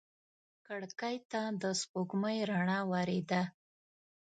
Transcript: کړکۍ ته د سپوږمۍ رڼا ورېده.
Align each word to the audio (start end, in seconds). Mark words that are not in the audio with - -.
کړکۍ 0.67 1.15
ته 1.31 1.41
د 1.61 1.63
سپوږمۍ 1.81 2.37
رڼا 2.49 2.79
ورېده. 2.91 3.41